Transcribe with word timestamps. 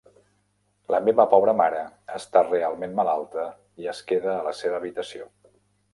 La 0.93 0.99
meva 1.07 1.25
pobra 1.33 1.53
mare 1.59 1.83
està 2.21 2.43
realment 2.47 2.95
malalta 3.01 3.45
i 3.85 3.93
es 3.95 4.01
queda 4.13 4.35
a 4.39 4.43
la 4.49 4.55
seva 4.63 4.81
habitació. 4.83 5.29